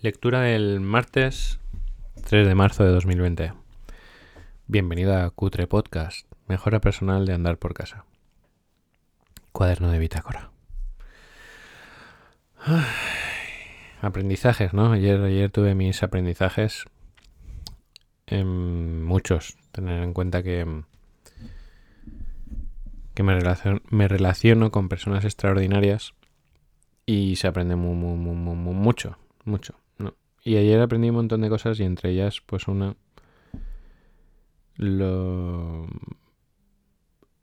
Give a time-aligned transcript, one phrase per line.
[0.00, 1.58] Lectura del martes
[2.24, 3.52] 3 de marzo de 2020.
[4.68, 8.04] Bienvenida a Cutre Podcast, mejora personal de andar por casa.
[9.50, 10.52] Cuaderno de bitácora.
[14.00, 14.92] Aprendizajes, ¿no?
[14.92, 16.84] Ayer, ayer tuve mis aprendizajes.
[18.28, 19.56] En muchos.
[19.72, 20.84] Tener en cuenta que,
[23.14, 26.14] que me, relaciono, me relaciono con personas extraordinarias
[27.04, 29.18] y se aprende muy mucho.
[29.44, 29.74] Mucho.
[30.44, 32.96] Y ayer aprendí un montón de cosas y entre ellas, pues una...
[34.76, 35.86] Lo...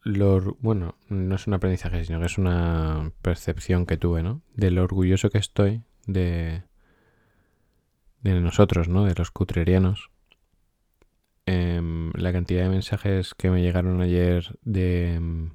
[0.04, 4.42] lo bueno, no es un aprendizaje, sino que es una percepción que tuve, ¿no?
[4.54, 6.64] De lo orgulloso que estoy de...
[8.22, 9.06] de nosotros, ¿no?
[9.06, 10.10] De los cutrerianos.
[11.46, 15.52] Eh, la cantidad de mensajes que me llegaron ayer de...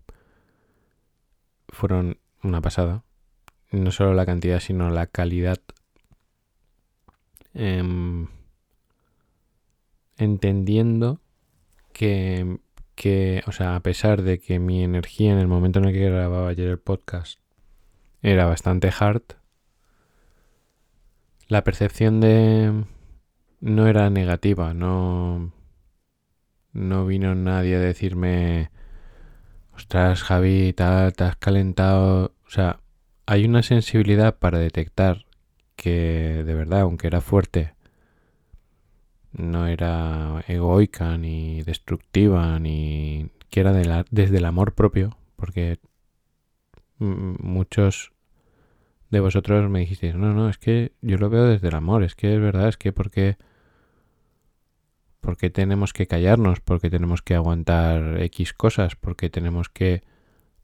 [1.69, 3.03] fueron una pasada.
[3.73, 5.59] No solo la cantidad, sino la calidad
[7.55, 8.27] eh,
[10.17, 11.21] entendiendo
[11.93, 12.59] que,
[12.95, 16.11] que, o sea, a pesar de que mi energía en el momento en el que
[16.11, 17.39] grababa ayer el podcast
[18.23, 19.23] era bastante hard,
[21.49, 22.85] la percepción de
[23.61, 25.53] no era negativa, no
[26.73, 28.71] no vino nadie a decirme
[29.75, 32.81] ostras Javi, tal, te has calentado, o sea,
[33.27, 35.25] hay una sensibilidad para detectar
[35.81, 37.73] que de verdad, aunque era fuerte,
[39.33, 43.73] no era egoica ni destructiva, ni que era
[44.11, 45.79] desde el amor propio, porque
[46.99, 48.13] muchos
[49.09, 52.15] de vosotros me dijisteis, no, no, es que yo lo veo desde el amor, es
[52.15, 53.39] que es verdad, es que porque
[55.51, 60.03] tenemos que callarnos, porque tenemos que aguantar X cosas, porque tenemos que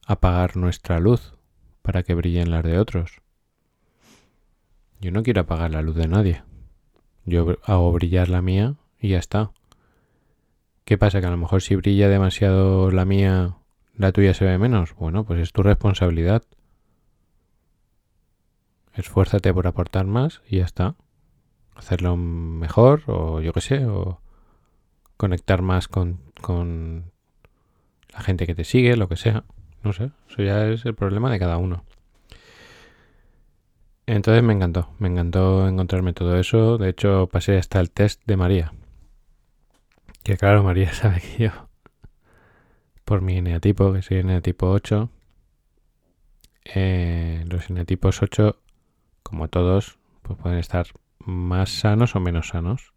[0.07, 1.33] apagar nuestra luz
[1.81, 3.23] para que brillen las de otros.
[5.01, 6.43] Yo no quiero apagar la luz de nadie.
[7.25, 9.51] Yo hago brillar la mía y ya está.
[10.85, 11.21] ¿Qué pasa?
[11.21, 13.57] Que a lo mejor si brilla demasiado la mía,
[13.97, 14.95] la tuya se ve menos.
[14.95, 16.45] Bueno, pues es tu responsabilidad.
[18.95, 20.95] Esfuérzate por aportar más y ya está.
[21.75, 24.21] Hacerlo mejor o yo qué sé, o
[25.17, 27.11] conectar más con, con
[28.15, 29.45] la gente que te sigue, lo que sea.
[29.83, 31.85] No sé, eso ya es el problema de cada uno.
[34.07, 36.79] Entonces me encantó, me encantó encontrarme todo eso.
[36.79, 38.73] De hecho, pasé hasta el test de María.
[40.23, 41.69] Que claro, María sabe que yo,
[43.05, 45.11] por mi eneatipo, que soy eneatipo 8,
[46.75, 48.61] eh, los eneatipos 8,
[49.23, 50.87] como todos, pues pueden estar
[51.19, 52.93] más sanos o menos sanos.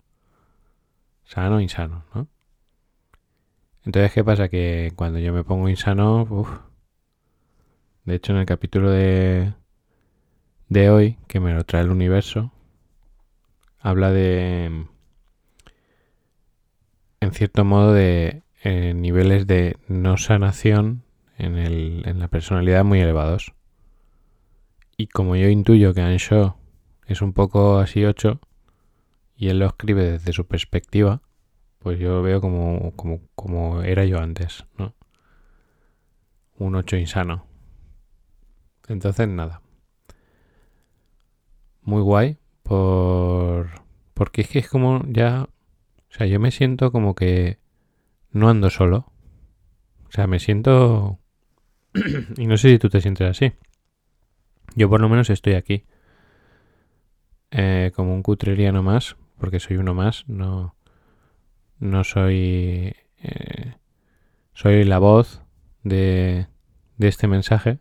[1.24, 2.28] Sano insano, ¿no?
[3.86, 4.50] Entonces, ¿qué pasa?
[4.50, 6.50] Que cuando yo me pongo insano, uff.
[8.06, 9.54] De hecho, en el capítulo de,
[10.70, 12.54] de hoy, que me lo trae el universo,
[13.80, 14.86] habla de,
[17.20, 21.04] en cierto modo, de eh, niveles de no sanación
[21.38, 23.54] en, el, en la personalidad muy elevados.
[24.96, 26.58] Y como yo intuyo que Ansho
[27.08, 28.40] es un poco así 8,
[29.36, 31.22] y él lo escribe desde su perspectiva,
[31.80, 34.94] pues yo lo veo como, como, como era yo antes, ¿no?
[36.58, 37.46] Un 8 insano.
[38.90, 39.62] Entonces, nada
[41.90, 43.70] muy guay por
[44.14, 45.50] porque es que es como ya
[46.10, 47.58] o sea yo me siento como que
[48.32, 49.12] no ando solo.
[50.08, 51.20] O sea me siento
[52.38, 53.54] y no sé si tú te sientes así.
[54.76, 55.86] Yo por lo menos estoy aquí
[57.52, 60.76] eh, como un cutreriano más porque soy uno más no
[61.80, 63.74] no soy eh,
[64.54, 65.42] soy la voz
[65.84, 66.48] de,
[66.98, 67.80] de este mensaje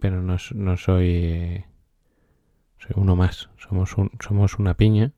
[0.00, 1.64] pero no, no soy
[2.94, 5.12] uno más, somos, un, somos una piña.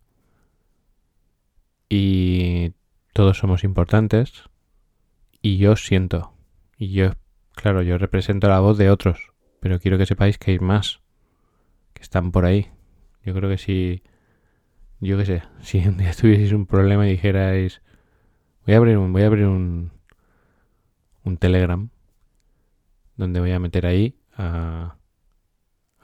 [1.88, 2.72] Y
[3.12, 4.44] todos somos importantes.
[5.42, 6.32] Y yo siento.
[6.78, 7.12] Y yo,
[7.54, 11.00] claro, yo represento la voz de otros, pero quiero que sepáis que hay más
[11.92, 12.70] que están por ahí.
[13.24, 14.02] Yo creo que si,
[15.00, 17.82] yo qué sé, si un día tuvieseis un problema y dijerais,
[18.66, 19.92] voy a abrir un, voy a abrir un,
[21.24, 21.88] un Telegram
[23.16, 24.96] donde voy a meter ahí a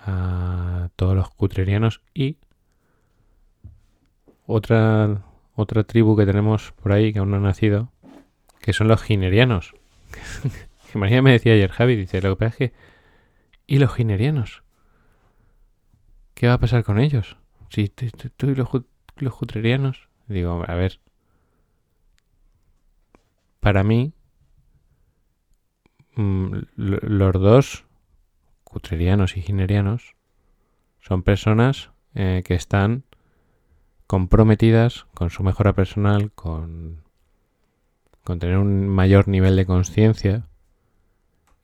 [0.07, 2.39] a todos los cutrerianos y
[4.47, 5.23] otra
[5.55, 7.93] otra tribu que tenemos por ahí que aún no ha nacido,
[8.61, 9.75] que son los ginerianos.
[10.95, 12.77] María me decía ayer, Javi, dice, lo que pasa es que...
[13.67, 14.63] ¿Y los ginerianos?
[16.35, 17.37] ¿Qué va a pasar con ellos?
[17.71, 18.69] Si tú y los,
[19.17, 20.09] los cutrerianos...
[20.27, 21.01] Digo, a ver...
[23.61, 24.13] Para mí,
[26.17, 27.85] mm, los dos
[28.73, 30.17] cutrerianos y ginerianos
[31.01, 33.05] son personas eh, que están
[34.07, 37.03] comprometidas con su mejora personal, con,
[38.25, 40.49] con tener un mayor nivel de conciencia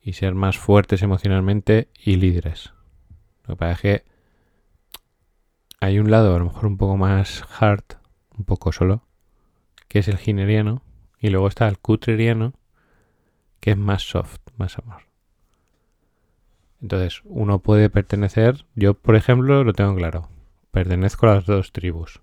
[0.01, 2.73] y ser más fuertes emocionalmente y líderes.
[3.43, 4.05] Lo que pasa es que
[5.81, 7.83] hay un lado a lo mejor un poco más hard,
[8.37, 9.03] un poco solo,
[9.87, 10.83] que es el gineriano,
[11.19, 12.53] y luego está el cutreriano,
[13.59, 15.08] que es más soft, más amor.
[16.81, 20.29] Entonces, uno puede pertenecer, yo por ejemplo lo tengo claro,
[20.71, 22.21] pertenezco a las dos tribus.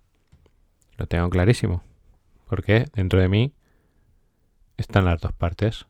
[0.97, 1.83] Lo tengo clarísimo,
[2.47, 3.53] porque dentro de mí
[4.77, 5.87] están las dos partes.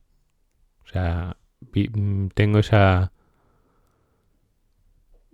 [0.85, 1.37] O sea,
[1.73, 3.13] mm, tengo esa...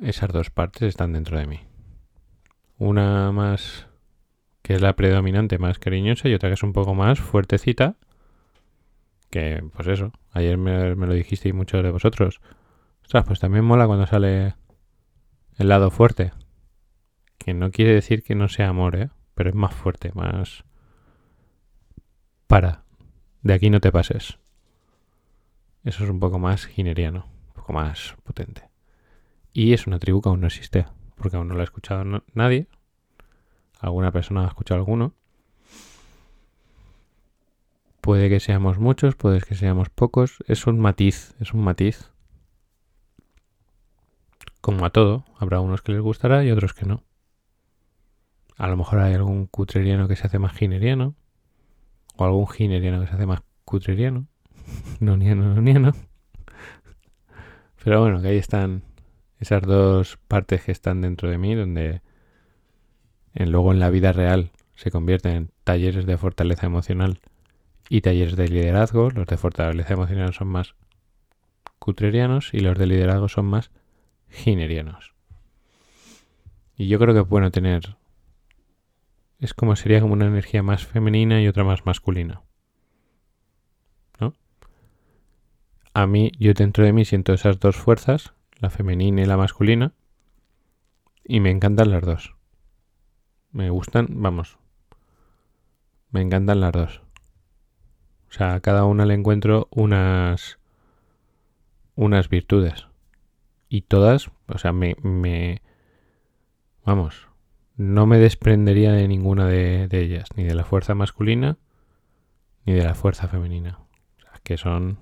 [0.01, 1.61] Esas dos partes están dentro de mí.
[2.79, 3.87] Una más
[4.63, 7.97] que es la predominante, más cariñosa, y otra que es un poco más fuertecita.
[9.31, 12.41] Que, pues eso, ayer me, lo dijisteis muchos de vosotros.
[13.03, 14.55] Ostras, pues también mola cuando sale
[15.59, 16.33] el lado fuerte.
[17.39, 19.11] Que no quiere decir que no sea amor, ¿eh?
[19.35, 20.65] Pero es más fuerte, más...
[22.47, 22.85] Para.
[23.43, 24.39] De aquí no te pases.
[25.85, 28.69] Eso es un poco más gineriano, un poco más potente.
[29.53, 32.69] Y es una tribu que aún no existe, porque aún no la ha escuchado nadie.
[33.81, 35.15] Alguna persona ha escuchado alguno.
[38.01, 40.43] Puede que seamos muchos, puede que seamos pocos.
[40.47, 42.12] Es un matiz, es un matiz.
[44.63, 47.03] Como a todo, habrá unos que les gustará y otros que no.
[48.57, 51.17] A lo mejor hay algún cutreriano que se hace más gineriano.
[52.17, 54.29] O algún gineriano que se hace más cutreriano.
[55.01, 55.91] no niano, no niano.
[57.83, 58.85] Pero bueno, que ahí están
[59.41, 62.01] esas dos partes que están dentro de mí, donde
[63.35, 67.19] en, luego en la vida real se convierten en talleres de fortaleza emocional
[67.89, 69.11] y talleres de liderazgo.
[69.11, 70.77] Los de fortaleza emocional son más
[71.81, 73.73] cutrerianos y los de liderazgo son más
[74.33, 75.15] ginerianos.
[76.77, 77.97] Y yo creo que es bueno tener...
[79.39, 82.43] Es como sería como una energía más femenina y otra más masculina.
[85.95, 89.93] a mí, yo dentro de mí siento esas dos fuerzas, la femenina y la masculina,
[91.25, 92.35] y me encantan las dos.
[93.51, 94.59] Me gustan, vamos,
[96.11, 97.03] me encantan las dos.
[98.31, 100.59] O sea, a cada una le encuentro unas
[101.95, 102.87] unas virtudes.
[103.73, 105.63] Y todas, o sea, me,
[106.85, 107.29] vamos,
[107.77, 111.57] no me desprendería de ninguna de, de ellas, ni de la fuerza masculina,
[112.67, 113.79] ni de la fuerza femenina.
[114.19, 114.99] O sea, que son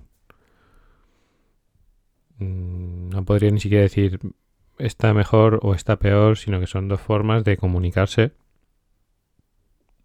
[2.41, 4.19] Mm, no podría ni siquiera decir
[4.79, 8.33] está mejor o está peor, sino que son dos formas de comunicarse.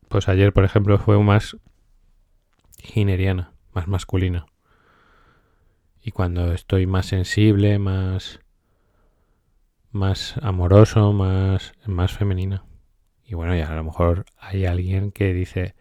[0.09, 1.57] Pues ayer, por ejemplo, fue más
[2.79, 4.45] gineriana, más masculina.
[6.03, 8.41] Y cuando estoy más sensible, más
[9.95, 12.65] más amoroso, más más femenina.
[13.25, 15.75] Y bueno, ya a lo mejor hay alguien que dice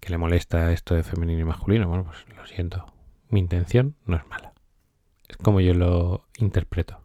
[0.00, 1.88] que le molesta esto de femenino y masculino.
[1.88, 2.86] Bueno, pues lo siento.
[3.28, 4.52] Mi intención no es mala
[5.42, 7.00] como yo lo interpreto.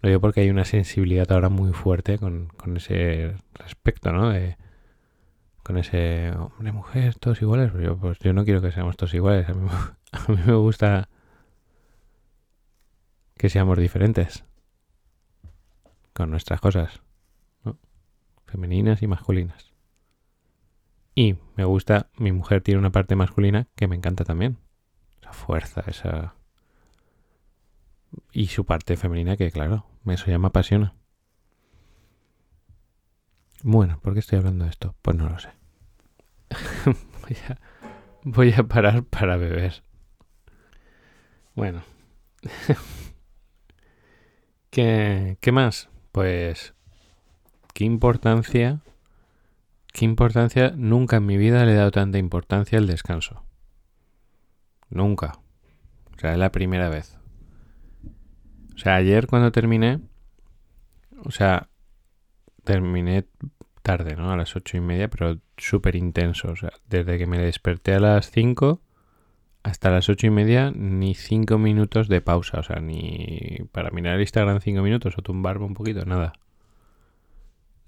[0.00, 4.30] Lo digo porque hay una sensibilidad ahora muy fuerte con, ese respecto, ¿no?
[4.30, 4.56] De,
[5.62, 7.70] con ese hombre, mujer, todos iguales.
[7.70, 9.48] Pues yo, pues yo no quiero que seamos todos iguales.
[9.48, 9.68] A mí,
[10.12, 11.08] a mí me gusta
[13.36, 14.44] que seamos diferentes
[16.12, 17.02] con nuestras cosas,
[17.64, 17.78] ¿no?
[18.46, 19.72] Femeninas y masculinas.
[21.14, 24.58] Y me gusta, mi mujer tiene una parte masculina que me encanta también.
[25.20, 26.34] Esa fuerza, esa
[28.32, 30.94] y su parte femenina, que claro, eso ya me apasiona.
[33.62, 34.94] Bueno, ¿por qué estoy hablando de esto?
[35.02, 35.50] Pues no lo sé.
[36.86, 37.58] voy, a,
[38.24, 39.84] voy a parar para beber.
[41.54, 41.82] Bueno.
[44.70, 45.91] ¿Qué, ¿Qué más?
[46.12, 46.74] Pues...
[47.74, 48.80] ¿Qué importancia?
[49.92, 50.72] ¿Qué importancia?
[50.76, 53.44] Nunca en mi vida le he dado tanta importancia al descanso.
[54.90, 55.38] Nunca.
[56.14, 57.18] O sea, es la primera vez.
[58.74, 60.00] O sea, ayer cuando terminé,
[61.24, 61.68] o sea,
[62.64, 63.26] terminé
[63.82, 64.30] tarde, ¿no?
[64.30, 66.48] A las ocho y media, pero súper intenso.
[66.52, 68.82] O sea, desde que me desperté a las cinco
[69.62, 72.60] hasta las ocho y media, ni cinco minutos de pausa.
[72.60, 76.32] O sea, ni para mirar el Instagram cinco minutos o tumbarme un poquito, nada.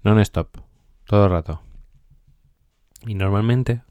[0.03, 0.57] Non-stop,
[1.05, 1.61] todo el rato.
[3.05, 3.83] Y normalmente,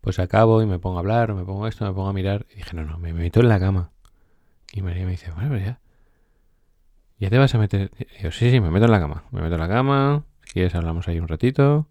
[0.00, 2.46] pues acabo y me pongo a hablar, me pongo esto, me pongo a mirar.
[2.52, 3.90] Y dije, no, no, me meto en la cama.
[4.72, 5.80] Y María me dice, bueno, pero ya.
[7.18, 7.90] ¿Ya te vas a meter?
[7.98, 9.24] Y yo, sí, sí, me meto en la cama.
[9.30, 10.24] Me meto en la cama.
[10.44, 11.88] Si quieres hablamos ahí un ratito.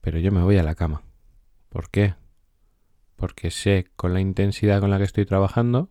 [0.00, 1.02] Pero yo me voy a la cama.
[1.68, 2.14] ¿Por qué?
[3.20, 5.90] Porque sé con la intensidad con la que estoy trabajando.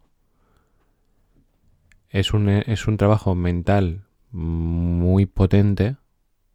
[2.10, 5.98] Es un, es un trabajo mental muy potente,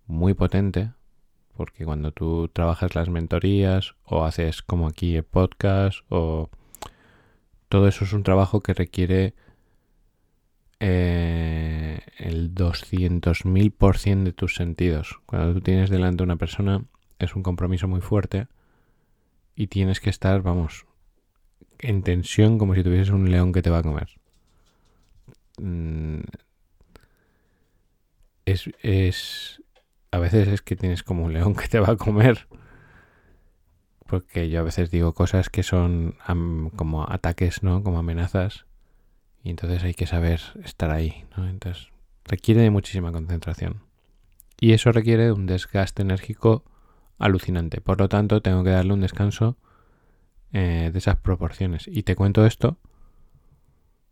[0.09, 0.91] muy potente,
[1.57, 6.51] porque cuando tú trabajas las mentorías o haces como aquí el podcast o
[7.69, 9.35] todo eso es un trabajo que requiere
[10.81, 15.21] eh, el 200.000% de tus sentidos.
[15.25, 16.85] Cuando tú tienes delante una persona
[17.21, 18.49] es un compromiso muy fuerte
[19.55, 20.87] y tienes que estar, vamos,
[21.79, 24.09] en tensión como si tuvieses un león que te va a comer.
[25.59, 26.21] Mm,
[28.47, 29.63] es, es,
[30.11, 32.49] a veces es que tienes como un león que te va a comer.
[34.07, 36.17] Porque yo a veces digo cosas que son
[36.77, 37.83] como ataques, ¿no?
[37.83, 38.67] Como amenazas.
[39.43, 41.49] Y entonces hay que saber estar ahí, ¿no?
[41.49, 41.89] Entonces
[42.25, 43.83] requiere de muchísima concentración.
[44.61, 46.65] Y eso requiere de un desgaste enérgico
[47.19, 47.81] alucinante.
[47.81, 49.57] Por lo tanto, tengo que darle un descanso
[50.53, 51.89] eh, de esas proporciones.
[51.89, 52.79] Y te cuento esto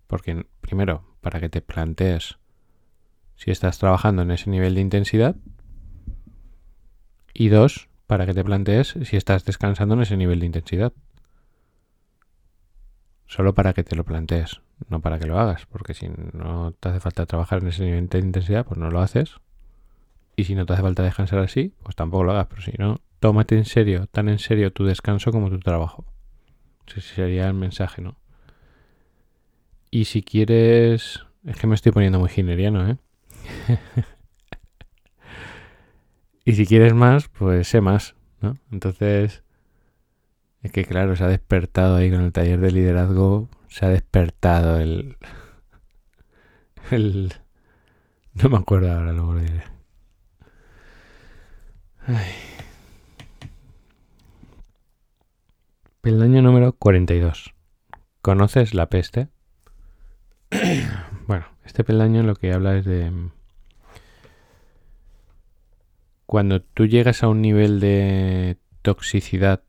[0.06, 2.38] porque, primero, para que te plantees
[3.36, 5.36] si estás trabajando en ese nivel de intensidad.
[7.34, 10.92] Y dos, para que te plantees si estás descansando en ese nivel de intensidad.
[13.26, 16.90] Solo para que te lo plantees, no para que lo hagas, porque si no te
[16.90, 19.40] hace falta trabajar en ese nivel de intensidad, pues no lo haces.
[20.36, 22.46] Y si no te hace falta descansar así, pues tampoco lo hagas.
[22.48, 26.04] Pero si no, tómate en serio, tan en serio tu descanso como tu trabajo.
[26.86, 28.16] Ese sería el mensaje, ¿no?
[29.90, 31.24] Y si quieres...
[31.44, 32.96] Es que me estoy poniendo muy gineriano, ¿eh?
[36.44, 38.56] y si quieres más, pues sé más, ¿no?
[38.70, 39.42] Entonces,
[40.62, 44.78] es que claro, se ha despertado ahí con el taller de liderazgo, se ha despertado
[44.78, 45.16] el...
[46.90, 47.32] el...
[48.34, 49.71] No me acuerdo ahora, luego lo diré.
[56.00, 57.54] Peldaño número 42.
[58.20, 59.28] ¿Conoces la peste?
[61.26, 63.12] bueno, este peldaño lo que habla es de
[66.26, 69.62] cuando tú llegas a un nivel de toxicidad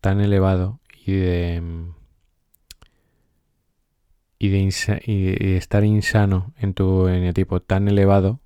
[0.00, 1.62] tan elevado y de
[4.38, 8.40] de, estar insano en tu eneatipo tan elevado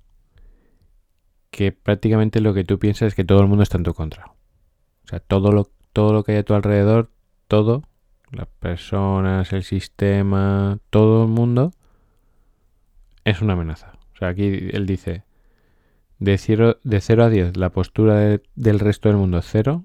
[1.53, 4.25] que prácticamente lo que tú piensas es que todo el mundo está en tu contra.
[4.25, 7.11] O sea, todo lo, todo lo que hay a tu alrededor,
[7.47, 7.83] todo,
[8.31, 11.71] las personas, el sistema, todo el mundo,
[13.23, 13.93] es una amenaza.
[14.15, 15.25] O sea, aquí él dice,
[16.17, 19.83] de 0 de cero a 10, la postura del resto del mundo es 0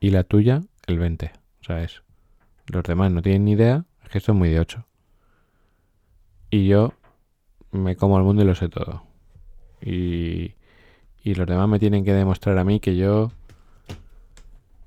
[0.00, 1.32] y la tuya el 20.
[1.62, 2.02] O sea, es,
[2.66, 4.84] los demás no tienen ni idea, es que esto es muy de 8.
[6.50, 6.92] Y yo
[7.70, 9.04] me como al mundo y lo sé todo.
[9.80, 10.57] Y,
[11.28, 13.30] y los demás me tienen que demostrar a mí que yo...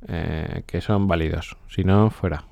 [0.08, 1.56] Eh, que son válidos.
[1.68, 2.48] Si no, fuera.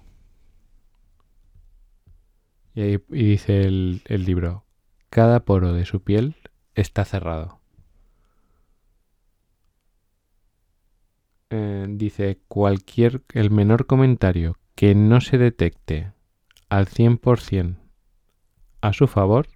[2.75, 4.63] Y, ahí, dice el, el libro,
[5.09, 6.35] cada poro de su piel
[6.75, 7.59] está cerrado.
[11.49, 16.11] Eh, dice, cualquier, el menor comentario que no se detecte
[16.69, 17.77] al 100%
[18.81, 19.47] a su favor,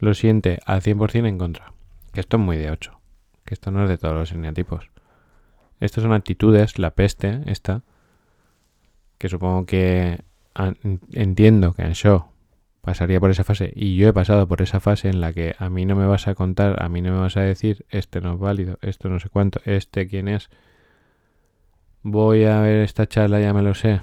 [0.00, 1.77] lo siente al 100% en contra.
[2.12, 3.00] Que esto es muy de 8.
[3.44, 4.90] Que esto no es de todos los eneatipos.
[5.80, 7.82] Estas son actitudes, la peste, esta,
[9.18, 10.22] que supongo que
[11.12, 12.26] entiendo que en show
[12.80, 15.68] pasaría por esa fase y yo he pasado por esa fase en la que a
[15.68, 18.34] mí no me vas a contar, a mí no me vas a decir este no
[18.34, 20.50] es válido, esto no sé cuánto, este quién es.
[22.02, 24.00] Voy a ver esta charla, ya me lo sé.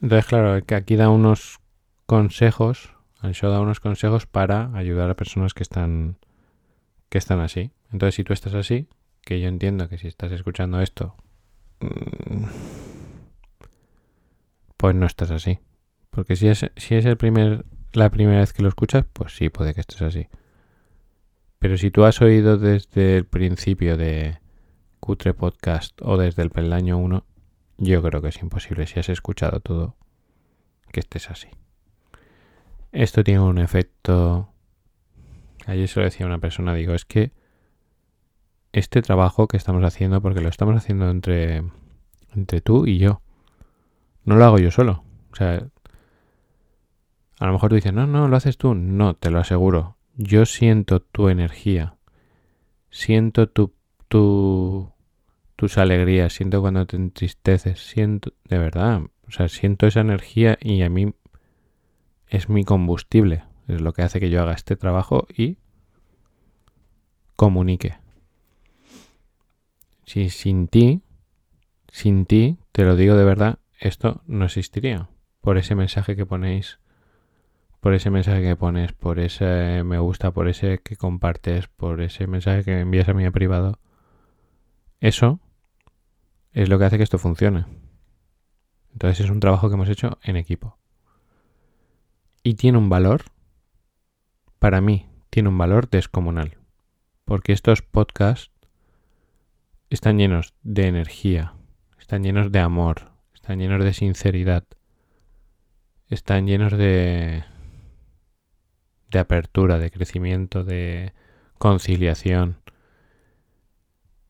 [0.00, 1.60] Entonces, claro, que aquí da unos
[2.06, 2.95] consejos,
[3.26, 6.18] el show da unos consejos para ayudar a personas que están
[7.08, 7.70] que están así.
[7.92, 8.88] Entonces, si tú estás así,
[9.22, 11.14] que yo entiendo que si estás escuchando esto
[11.80, 12.44] mm,
[14.76, 15.58] pues no estás así.
[16.10, 19.48] Porque si es, si es el primer, la primera vez que lo escuchas, pues sí,
[19.48, 20.28] puede que estés así.
[21.58, 24.38] Pero si tú has oído desde el principio de
[25.00, 27.24] Cutre Podcast o desde el peldaño 1,
[27.78, 29.96] yo creo que es imposible si has escuchado todo
[30.92, 31.48] que estés así.
[32.96, 34.48] Esto tiene un efecto...
[35.66, 37.30] Ayer se lo decía una persona, digo, es que
[38.72, 41.62] este trabajo que estamos haciendo, porque lo estamos haciendo entre,
[42.34, 43.20] entre tú y yo,
[44.24, 45.04] no lo hago yo solo.
[45.30, 45.68] O sea,
[47.38, 48.74] a lo mejor tú dices, no, no, lo haces tú.
[48.74, 49.98] No, te lo aseguro.
[50.14, 51.96] Yo siento tu energía.
[52.88, 53.74] Siento tu,
[54.08, 54.90] tu,
[55.56, 56.32] tus alegrías.
[56.32, 57.78] Siento cuando te entristeces.
[57.78, 59.02] Siento, de verdad.
[59.28, 61.12] O sea, siento esa energía y a mí
[62.28, 63.44] es mi combustible.
[63.68, 65.58] Es lo que hace que yo haga este trabajo y
[67.34, 67.98] comunique.
[70.04, 71.02] Si sin ti,
[71.88, 75.08] sin ti, te lo digo de verdad, esto no existiría
[75.40, 76.78] por ese mensaje que ponéis
[77.86, 82.26] por ese mensaje que pones, por ese me gusta, por ese que compartes, por ese
[82.26, 83.78] mensaje que envías a mí en privado,
[84.98, 85.38] eso
[86.52, 87.64] es lo que hace que esto funcione.
[88.92, 90.78] Entonces es un trabajo que hemos hecho en equipo.
[92.46, 93.24] Y tiene un valor,
[94.60, 96.58] para mí, tiene un valor descomunal.
[97.24, 98.52] Porque estos podcasts
[99.90, 101.54] están llenos de energía,
[101.98, 104.62] están llenos de amor, están llenos de sinceridad,
[106.08, 107.42] están llenos de,
[109.10, 111.14] de apertura, de crecimiento, de
[111.58, 112.60] conciliación,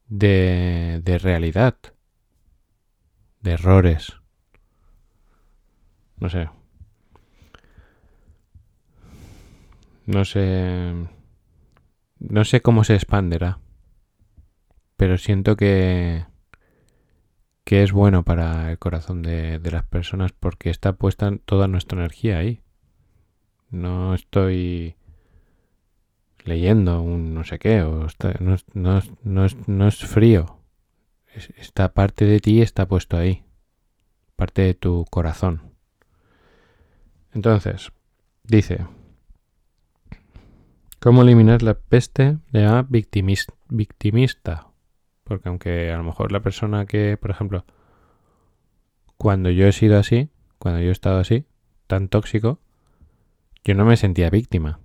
[0.09, 1.77] de, de realidad,
[3.43, 4.15] de errores.
[6.17, 6.49] No sé.
[10.07, 10.95] No sé.
[12.19, 13.59] No sé cómo se expanderá.
[14.97, 16.25] Pero siento que.
[17.65, 21.99] que es bueno para el corazón de, de las personas porque está puesta toda nuestra
[21.99, 22.63] energía ahí.
[23.71, 24.97] No estoy
[26.47, 28.07] leyendo un no sé qué, o
[28.41, 30.61] no, no, no, es, no es frío.
[31.57, 33.45] Esta parte de ti está puesto ahí,
[34.37, 35.75] parte de tu corazón.
[37.35, 37.93] Entonces,
[38.45, 38.87] dice,
[41.07, 44.67] ¿cómo eliminar la peste de la victimista?
[45.23, 47.65] Porque aunque a lo mejor la persona que, por ejemplo,
[49.17, 51.45] cuando yo he sido así, cuando yo he estado así,
[51.87, 52.59] tan tóxico,
[53.63, 54.81] yo no me sentía víctima.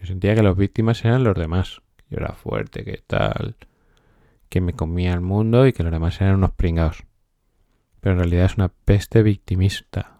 [0.00, 1.82] Yo sentía que las víctimas eran los demás.
[2.10, 3.54] Yo era fuerte, que tal,
[4.48, 7.04] que me comía el mundo y que los demás eran unos pringados.
[8.00, 10.15] Pero en realidad es una peste victimista.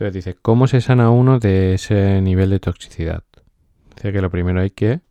[0.00, 3.22] Entonces dice, ¿cómo se sana uno de ese nivel de toxicidad?
[3.94, 5.02] Dice que lo primero hay que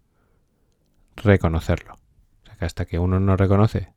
[1.15, 1.93] reconocerlo.
[1.93, 3.93] O sea que hasta que uno no reconoce,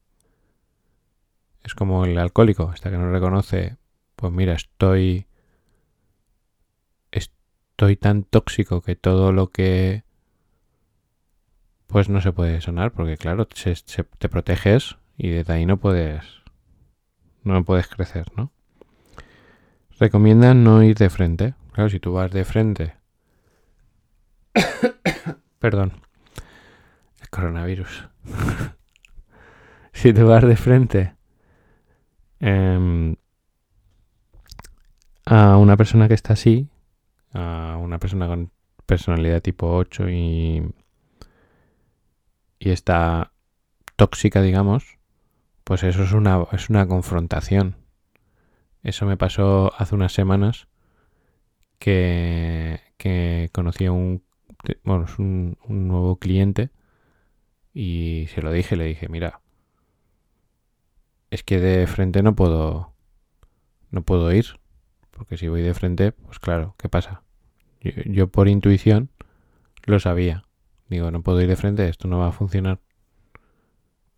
[1.65, 3.79] es como el alcohólico, hasta que no reconoce,
[4.17, 5.27] pues mira, estoy
[7.11, 10.05] estoy tan tóxico que todo lo que
[11.87, 16.23] pues no se puede sanar porque claro, te proteges y desde ahí no puedes
[17.45, 18.53] no puedes crecer, ¿no?
[20.03, 21.55] Recomiendan no ir de frente.
[21.71, 22.97] Claro, si tú vas de frente.
[25.61, 25.93] Perdón.
[27.21, 28.09] El coronavirus.
[29.93, 31.15] si tú vas de frente
[32.41, 33.15] em,
[35.25, 36.69] a una persona que está así,
[37.33, 38.51] a una persona con
[38.85, 40.75] personalidad tipo 8 y,
[42.59, 43.31] y está
[43.95, 44.99] tóxica, digamos,
[45.63, 47.82] pues eso es una, es una confrontación.
[48.83, 50.67] Eso me pasó hace unas semanas
[51.79, 54.23] que, que conocí a un,
[54.85, 55.57] bueno, un,
[55.89, 56.71] nuevo cliente
[57.73, 59.41] y se lo dije, le dije, mira,
[61.31, 62.93] es que de frente no puedo,
[63.91, 64.47] no puedo ir,
[65.13, 67.23] porque si voy de frente, pues claro, ¿qué pasa?
[67.81, 69.11] Yo, yo, por intuición
[69.85, 70.45] lo sabía.
[70.89, 72.81] Digo, no puedo ir de frente, esto no va a funcionar.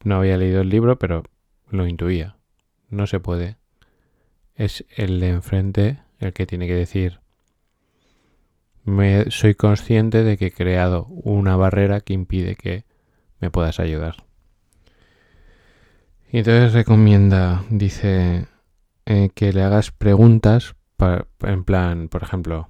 [0.03, 1.23] No había leído el libro, pero
[1.71, 2.37] lo intuía.
[2.91, 3.57] No se puede
[4.55, 7.21] es el de enfrente el que tiene que decir
[8.85, 12.85] me, soy consciente de que he creado una barrera que impide que
[13.41, 14.17] me puedas ayudar.
[16.31, 18.47] Y entonces recomienda, dice,
[19.07, 20.75] eh, que le hagas preguntas
[21.41, 22.69] en plan, por ejemplo,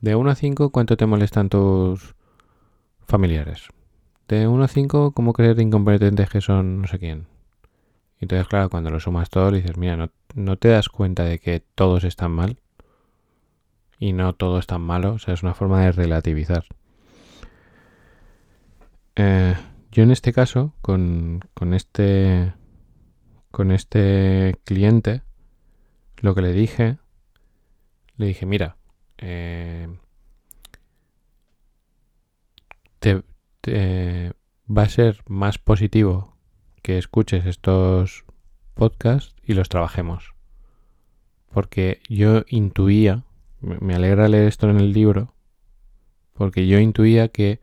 [0.00, 2.14] de 1 a 5, ¿cuánto te molestan tus
[3.06, 3.68] familiares?
[4.28, 7.26] De 1 a 5, ¿cómo creer incompetentes que son no sé quién?
[8.20, 11.38] Y entonces, claro, cuando lo sumas todo, dices, mira, no, no te das cuenta de
[11.38, 12.58] que todos están mal
[13.98, 15.14] y no todo es tan malo.
[15.14, 16.64] O sea, es una forma de relativizar.
[19.16, 19.54] Eh,
[19.90, 22.52] yo en este caso, con, con, este
[23.50, 25.22] con este cliente,
[26.18, 26.98] lo que le dije,
[28.16, 28.76] le dije, mira,
[29.18, 29.88] eh,
[33.00, 33.22] te,
[34.68, 36.35] va a ser más positivo
[36.86, 38.24] que escuches estos
[38.74, 40.34] podcasts y los trabajemos.
[41.52, 43.24] Porque yo intuía,
[43.60, 45.34] me alegra leer esto en el libro,
[46.32, 47.58] porque yo intuía que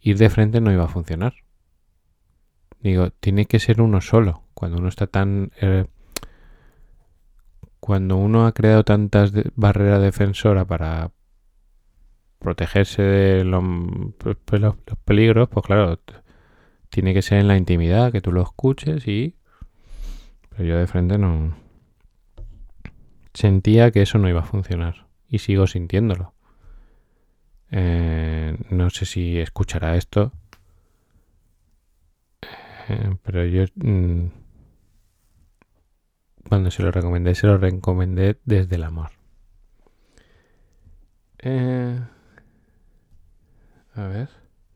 [0.00, 1.34] ir de frente no iba a funcionar.
[2.80, 4.44] Digo, tiene que ser uno solo.
[4.54, 5.52] Cuando uno está tan...
[5.60, 5.84] Eh,
[7.80, 11.10] cuando uno ha creado tantas barreras defensoras para
[12.38, 13.62] protegerse de los,
[14.52, 15.98] los, peligros, pues claro,
[16.92, 19.34] tiene que ser en la intimidad, que tú lo escuches y...
[20.50, 21.56] Pero yo de frente no...
[23.32, 26.34] Sentía que eso no iba a funcionar y sigo sintiéndolo.
[27.70, 30.32] Eh, no sé si escuchará esto,
[32.90, 34.26] eh, pero yo mm,
[36.46, 39.12] cuando se lo recomendé, se lo recomendé desde el amor.
[41.38, 41.98] Eh,
[43.94, 44.28] a ver.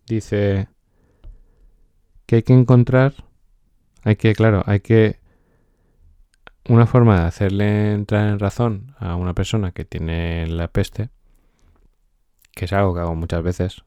[0.07, 0.68] Dice
[2.26, 3.14] que hay que encontrar,
[4.02, 5.18] hay que, claro, hay que
[6.68, 11.10] una forma de hacerle entrar en razón a una persona que tiene la peste,
[12.54, 13.84] que es algo que hago muchas veces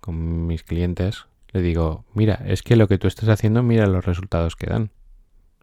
[0.00, 4.04] con mis clientes, le digo, mira, es que lo que tú estás haciendo, mira los
[4.04, 4.90] resultados que dan.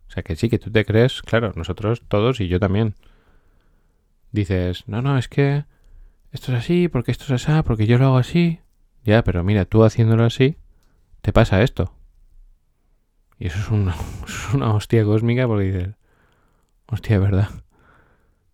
[0.08, 2.96] O sea, que sí, que tú te crees, claro, nosotros todos y yo también.
[4.32, 5.66] Dices, no, no, es que
[6.32, 8.60] esto es así, porque esto es así, porque yo lo hago así.
[9.04, 10.58] Ya, pero mira, tú haciéndolo así,
[11.22, 11.94] te pasa esto.
[13.40, 13.96] Y eso es una,
[14.28, 15.96] es una hostia cósmica porque dices,
[16.88, 17.50] hostia, verdad.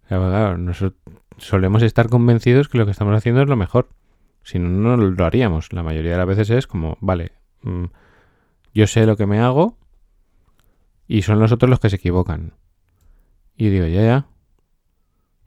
[0.06, 1.00] O sea, claro, nosotros
[1.38, 3.90] solemos estar convencidos que lo que estamos haciendo es lo mejor.
[4.44, 5.74] Si no, no lo haríamos.
[5.74, 7.86] La mayoría de las veces es como, vale, mm,
[8.74, 9.78] yo sé lo que me hago
[11.08, 12.54] y son los otros los que se equivocan.
[13.58, 14.28] Y digo, ya, ya.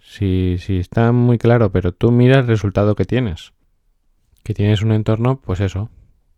[0.01, 3.53] Si, si está muy claro, pero tú mira el resultado que tienes.
[4.43, 5.91] Que tienes un entorno, pues eso,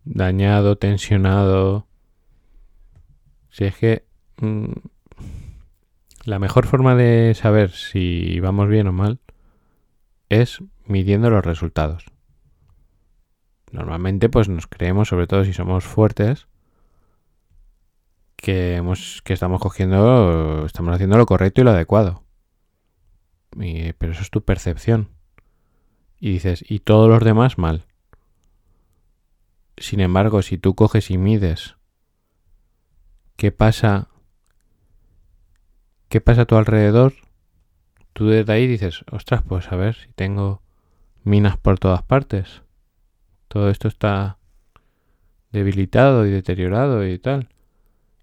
[0.05, 1.87] dañado, tensionado.
[3.51, 4.05] Si es que
[4.39, 4.73] mm,
[6.25, 9.21] la mejor forma de saber si vamos bien o mal
[10.29, 12.07] es midiendo los resultados.
[13.71, 16.47] Normalmente pues nos creemos, sobre todo si somos fuertes,
[18.37, 22.25] que, hemos, que estamos cogiendo, estamos haciendo lo correcto y lo adecuado.
[23.57, 25.09] pero eso es tu percepción.
[26.21, 27.87] Y dices, y todos los demás mal.
[29.83, 31.75] Sin embargo, si tú coges y mides
[33.35, 34.07] qué pasa,
[36.09, 37.15] qué pasa a tu alrededor,
[38.13, 40.63] tú desde ahí dices, ostras, pues a ver si tengo
[41.25, 42.63] minas por todas partes.
[43.49, 44.39] Todo esto está
[45.51, 47.49] debilitado y deteriorado y tal.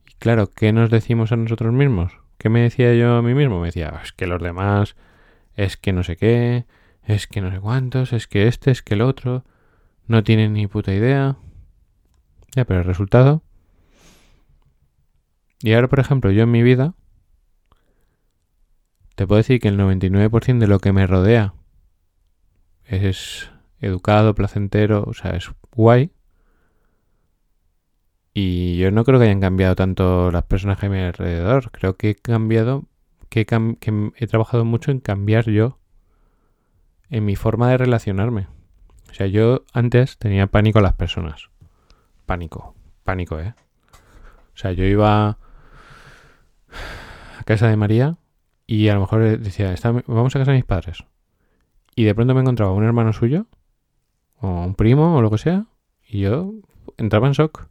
[0.08, 2.14] Y claro, ¿qué nos decimos a nosotros mismos?
[2.38, 3.60] ¿Qué me decía yo a mí mismo?
[3.60, 4.96] Me decía, es que los demás,
[5.56, 6.68] es que no sé qué,
[7.04, 9.44] es que no sé cuántos, es que este, es que el otro,
[10.08, 11.36] no tienen ni puta idea.
[12.56, 13.44] Ya, pero el resultado.
[15.62, 16.94] Y ahora, por ejemplo, yo en mi vida,
[19.16, 21.54] te puedo decir que el 99% de lo que me rodea
[22.86, 26.12] es educado, placentero, o sea, es guay.
[28.34, 31.72] Y yo no creo que hayan cambiado tanto las personas que hay a alrededor.
[31.72, 32.86] Creo que he cambiado,
[33.30, 33.46] que
[34.16, 35.80] he trabajado mucho en cambiar yo
[37.10, 38.48] en mi forma de relacionarme.
[39.12, 41.50] O sea, yo antes tenía pánico a las personas
[42.30, 43.56] pánico, pánico, ¿eh?
[44.54, 45.38] O sea, yo iba a
[47.44, 48.18] casa de María
[48.68, 49.74] y a lo mejor decía,
[50.06, 51.04] vamos a casa de mis padres.
[51.96, 53.48] Y de pronto me encontraba un hermano suyo,
[54.42, 55.66] o un primo, o lo que sea,
[56.08, 56.54] y yo
[56.98, 57.68] entraba en shock.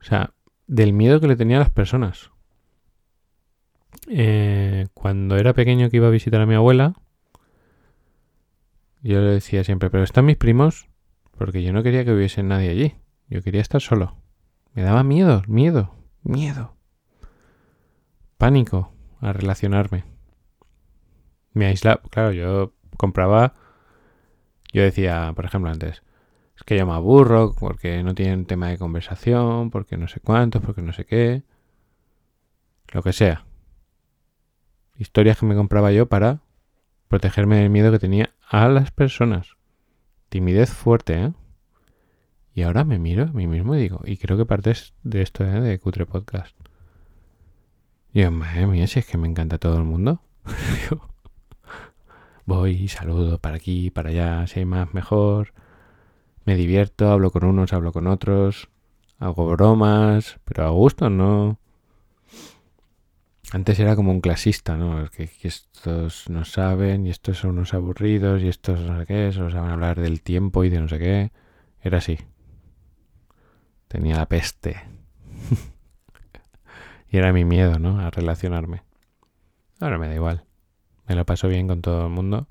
[0.00, 0.32] O sea,
[0.68, 2.30] del miedo que le tenía a las personas.
[4.06, 6.94] Eh, cuando era pequeño que iba a visitar a mi abuela,
[9.02, 10.89] yo le decía siempre, pero están mis primos,
[11.40, 12.94] porque yo no quería que hubiese nadie allí.
[13.28, 14.14] Yo quería estar solo.
[14.74, 16.76] Me daba miedo, miedo, miedo.
[18.36, 20.04] Pánico a relacionarme.
[21.54, 22.02] Me aislaba.
[22.10, 23.54] Claro, yo compraba.
[24.74, 26.02] Yo decía, por ejemplo, antes,
[26.58, 30.60] es que yo me aburro porque no tienen tema de conversación, porque no sé cuántos,
[30.60, 31.42] porque no sé qué.
[32.92, 33.46] Lo que sea.
[34.98, 36.42] Historias que me compraba yo para
[37.08, 39.56] protegerme del miedo que tenía a las personas.
[40.30, 41.32] Timidez fuerte, ¿eh?
[42.54, 45.44] Y ahora me miro a mí mismo y digo, y creo que parte de esto,
[45.44, 45.60] ¿eh?
[45.60, 46.56] De Cutre Podcast.
[48.12, 50.22] Y yo, madre mía, si es que me encanta todo el mundo.
[52.46, 55.52] Voy saludo para aquí, para allá, hay más, mejor.
[56.44, 58.68] Me divierto, hablo con unos, hablo con otros.
[59.18, 61.58] Hago bromas, pero a gusto, ¿no?
[63.52, 65.10] Antes era como un clasista, ¿no?
[65.10, 69.32] Que, que, estos no saben y estos son unos aburridos y estos no sé qué,
[69.32, 71.32] solo saben hablar del tiempo y de no sé qué.
[71.82, 72.18] Era así.
[73.88, 74.80] Tenía la peste.
[77.10, 77.98] y era mi miedo, ¿no?
[77.98, 78.84] A relacionarme.
[79.80, 80.44] Ahora me da igual.
[81.08, 82.46] Me lo paso bien con todo el mundo.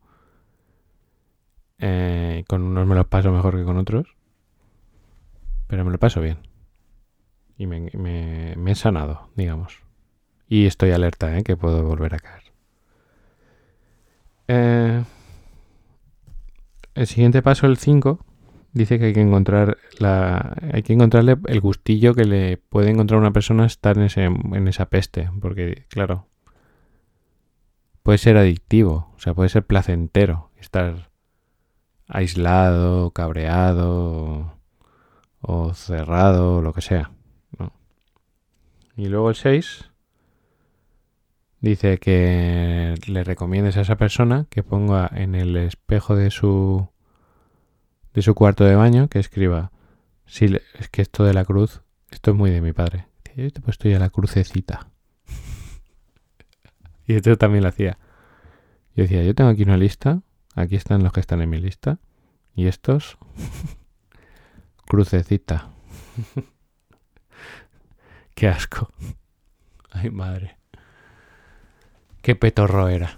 [1.77, 4.17] Eh, con unos me lo paso mejor que con otros.
[5.67, 6.39] Pero me lo paso bien.
[7.57, 9.88] Y me, me he sanado, digamos.
[10.49, 11.43] Y estoy alerta, ¿eh?
[11.43, 12.43] que puedo volver a caer.
[14.47, 15.03] Eh,
[16.95, 18.25] el siguiente paso, el 5,
[18.73, 23.19] dice que hay que encontrar la, hay que encontrarle el gustillo que le puede encontrar
[23.19, 26.27] una persona estar en, ese, en esa peste, porque claro,
[28.01, 31.11] puede ser adictivo, o sea, puede ser placentero estar
[32.07, 34.57] aislado, cabreado
[35.41, 37.11] o, cerrado, o lo que sea.
[38.97, 39.89] Y luego el 6
[41.61, 46.87] dice que le recomiendes a esa persona que ponga en el espejo de su
[48.13, 49.71] de su cuarto de baño que escriba
[50.25, 50.45] si
[50.77, 53.61] es que esto de la cruz esto es muy de mi padre yo te he
[53.61, 54.89] puesto ya la crucecita
[57.07, 57.97] y esto también lo hacía.
[58.95, 60.21] Yo decía yo tengo aquí una lista
[60.55, 61.99] aquí están los que están en mi lista
[62.53, 63.17] y estos
[64.87, 65.69] crucecita
[68.35, 68.91] qué asco.
[69.91, 70.58] Ay madre
[72.21, 73.17] qué petorro era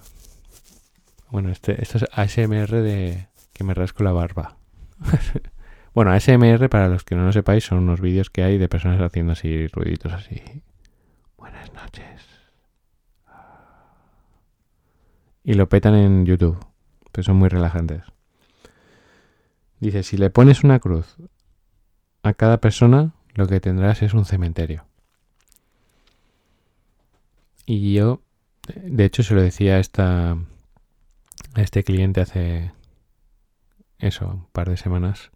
[1.30, 4.58] bueno este esto es ASMR de que me rasco la barba
[5.94, 9.02] bueno, ASMR, para los que no lo sepáis, son unos vídeos que hay de personas
[9.02, 10.42] haciendo así ruiditos así.
[11.38, 12.26] Buenas noches.
[15.44, 16.64] Y lo petan en YouTube.
[17.12, 18.04] Pues son muy relajantes.
[19.80, 21.18] Dice, si le pones una cruz
[22.22, 24.86] a cada persona, lo que tendrás es un cementerio.
[27.66, 28.22] Y yo,
[28.68, 30.38] de hecho, se lo decía a, esta,
[31.56, 32.72] este cliente hace
[34.00, 35.32] eso, un par de semanas,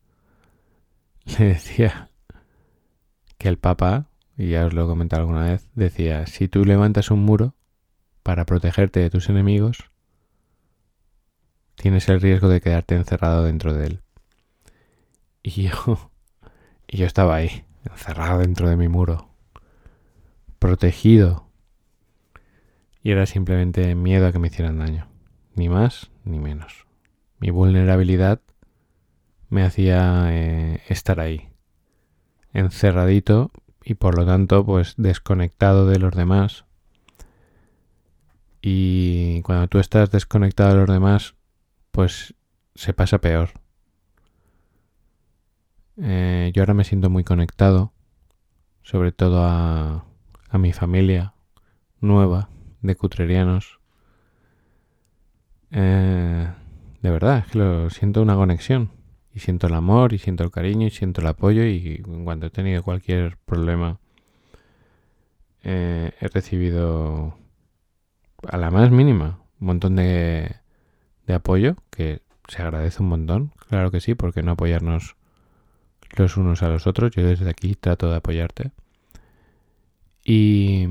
[1.40, 2.10] le decía
[3.38, 4.08] que el Papa,
[4.38, 7.56] y ya os lo he comentado alguna vez, decía, si tú levantas un muro
[8.24, 9.92] para protegerte de tus enemigos,
[11.76, 14.02] tienes el riesgo de quedarte encerrado dentro de él.
[15.44, 16.12] Y yo,
[16.88, 19.30] y yo estaba ahí, encerrado dentro de mi muro,
[20.60, 21.45] protegido.
[23.06, 25.08] Y era simplemente miedo a que me hicieran daño,
[25.54, 26.88] ni más ni menos.
[27.38, 28.42] Mi vulnerabilidad
[29.48, 31.50] me hacía eh, estar ahí,
[32.52, 33.52] encerradito
[33.84, 36.66] y por lo tanto pues desconectado de los demás.
[38.60, 41.36] Y cuando tú estás desconectado de los demás,
[41.92, 42.34] pues
[42.74, 43.52] se pasa peor.
[46.02, 47.94] Eh, yo ahora me siento muy conectado,
[48.82, 50.06] sobre todo a,
[50.50, 51.36] a mi familia
[52.02, 52.50] nueva
[52.86, 53.80] de cutrerianos.
[55.72, 56.48] Eh,
[57.02, 58.92] de verdad, es que lo siento una conexión.
[59.34, 62.50] Y siento el amor y siento el cariño y siento el apoyo y cuando he
[62.50, 64.00] tenido cualquier problema
[65.68, 67.38] eh, he recibido
[68.48, 70.56] a la más mínima un montón de,
[71.26, 75.16] de apoyo que se agradece un montón, claro que sí, porque no apoyarnos
[76.16, 78.72] los unos a los otros, yo desde aquí trato de apoyarte.
[80.24, 80.88] Y,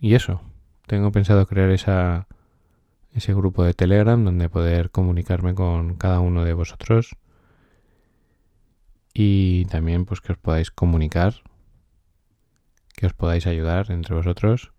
[0.00, 0.40] y eso,
[0.86, 7.16] tengo pensado crear ese grupo de Telegram donde poder comunicarme con cada uno de vosotros
[9.12, 11.34] y también pues que os podáis comunicar,
[12.94, 14.72] que os podáis ayudar entre vosotros.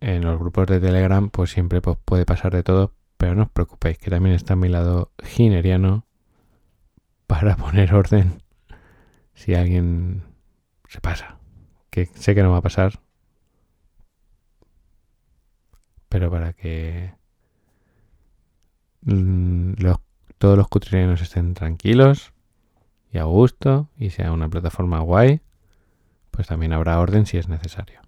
[0.00, 3.50] En los grupos de Telegram pues siempre pues, puede pasar de todo, pero no os
[3.50, 6.06] preocupéis que también está a mi lado gineriano
[7.26, 8.42] para poner orden
[9.34, 10.22] si alguien
[10.88, 11.38] se pasa.
[11.90, 13.00] Que sé que no va a pasar,
[16.14, 17.12] pero para que
[20.38, 22.32] todos los cutrianos estén tranquilos
[23.10, 25.40] y a gusto y sea una plataforma guay,
[26.30, 28.00] pues también habrá orden si es necesario.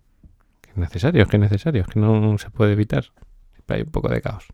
[0.60, 3.06] Que es necesario, es que es necesario, es que no se puede evitar.
[3.54, 4.46] Siempre hay un poco de caos.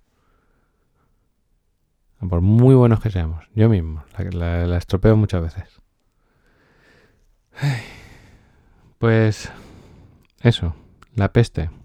[2.27, 5.83] Por muy buenos que seamos, yo mismo la, estropeo muchas veces.
[8.99, 9.53] Pues
[10.41, 10.75] eso,
[11.17, 11.82] la peste.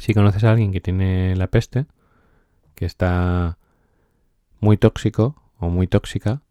[0.00, 1.86] Si conoces a alguien que tiene la peste,
[2.74, 3.58] que está
[4.60, 6.42] muy tóxico o muy tóxica,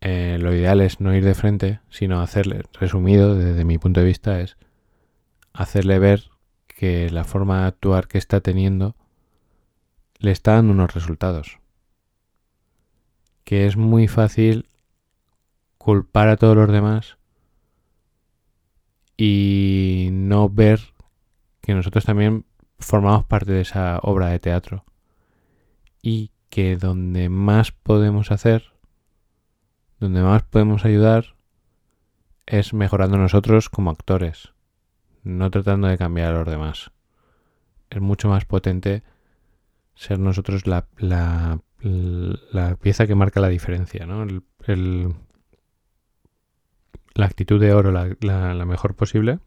[0.00, 4.06] eh, lo ideal es no ir de frente, sino hacerle, resumido desde mi punto de
[4.06, 4.56] vista, es
[5.52, 6.30] hacerle ver
[6.66, 8.94] que la forma de actuar que está teniendo
[10.18, 11.58] le está dando unos resultados.
[13.44, 14.66] Que es muy fácil
[15.78, 17.18] culpar a todos los demás
[19.16, 20.94] y no ver
[21.68, 22.46] que nosotros también
[22.78, 24.86] formamos parte de esa obra de teatro
[26.00, 28.72] y que donde más podemos hacer
[30.00, 31.36] donde más podemos ayudar
[32.46, 34.54] es mejorando nosotros como actores,
[35.24, 36.90] no tratando de cambiar a los demás.
[37.90, 39.02] Es mucho más potente
[39.94, 44.22] ser nosotros la, la, la pieza que marca la diferencia, ¿no?
[44.66, 45.14] El,
[47.12, 48.16] la actitud de oro, la,
[48.54, 49.40] la mejor posible.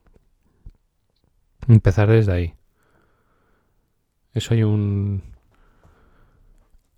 [1.68, 2.54] Empezar desde ahí.
[4.34, 5.24] Eso hay un,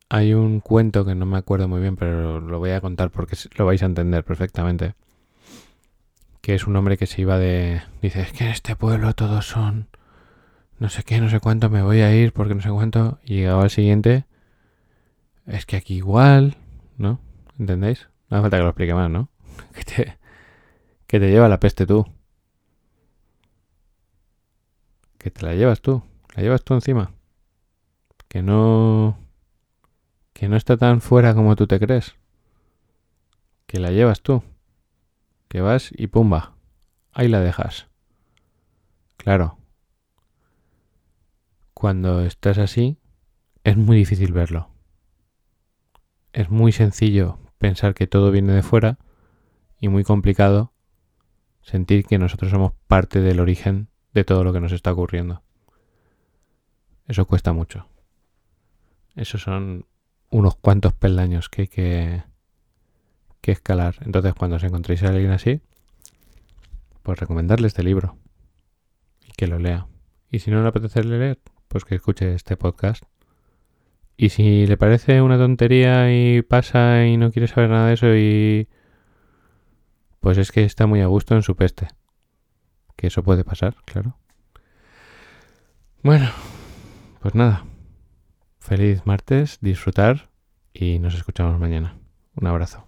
[0.09, 3.35] hay un cuento que no me acuerdo muy bien, pero lo voy a contar porque
[3.57, 4.93] lo vais a entender perfectamente.
[6.41, 7.81] Que es un hombre que se iba de...
[8.01, 9.87] Dice, es que en este pueblo todos son...
[10.77, 13.19] No sé qué, no sé cuánto, me voy a ir porque no sé cuánto.
[13.23, 14.25] Y llegaba al siguiente.
[15.47, 16.57] Es que aquí igual,
[16.97, 17.19] ¿no?
[17.57, 18.09] ¿Entendéis?
[18.29, 19.29] No hace falta que lo explique más, ¿no?
[19.73, 20.17] Que te,
[21.07, 22.05] que te lleva la peste tú.
[25.23, 26.03] Que te la llevas tú,
[26.35, 27.13] la llevas tú encima.
[28.27, 29.17] Que no
[30.33, 32.15] que no está tan fuera como tú te crees.
[33.65, 34.43] Que la llevas tú.
[35.47, 36.57] Que vas y pumba,
[37.13, 37.87] ahí la dejas.
[39.15, 39.57] Claro.
[41.73, 42.97] Cuando estás así,
[43.63, 44.71] es muy difícil verlo.
[46.33, 48.99] Es muy sencillo pensar que todo viene de fuera
[49.79, 50.73] y muy complicado
[51.61, 55.41] sentir que nosotros somos parte del origen de todo lo que nos está ocurriendo.
[57.07, 57.87] Eso cuesta mucho.
[59.15, 59.85] Esos son
[60.29, 62.23] unos cuantos peldaños que hay que,
[63.41, 63.95] que escalar.
[64.01, 65.61] Entonces, cuando os encontréis a alguien así,
[67.03, 68.17] pues recomendarle este libro
[69.21, 69.87] y que lo lea.
[70.31, 73.03] Y si no le apetece leer, pues que escuche este podcast.
[74.15, 78.15] Y si le parece una tontería y pasa y no quiere saber nada de eso
[78.15, 78.67] y...
[80.19, 81.87] Pues es que está muy a gusto en su peste.
[82.95, 84.17] Que eso puede pasar, claro.
[86.03, 86.29] Bueno,
[87.21, 87.65] pues nada.
[88.59, 90.29] Feliz martes, disfrutar
[90.73, 91.97] y nos escuchamos mañana.
[92.35, 92.85] Un abrazo.